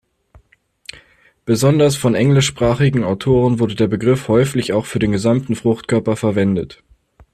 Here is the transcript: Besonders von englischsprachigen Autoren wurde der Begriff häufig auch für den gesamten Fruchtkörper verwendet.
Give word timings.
Besonders 1.45 1.95
von 1.95 2.15
englischsprachigen 2.15 3.03
Autoren 3.03 3.59
wurde 3.59 3.75
der 3.75 3.85
Begriff 3.85 4.29
häufig 4.29 4.73
auch 4.73 4.87
für 4.87 4.97
den 4.97 5.11
gesamten 5.11 5.55
Fruchtkörper 5.55 6.15
verwendet. 6.15 6.81